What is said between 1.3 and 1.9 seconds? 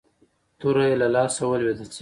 ولوېده.